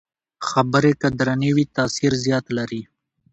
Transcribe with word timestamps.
خبرې 0.49 0.91
که 1.01 1.07
درنې 1.19 1.49
وي، 1.55 1.65
تاثیر 1.77 2.11
زیات 2.23 2.45
لري 2.57 2.81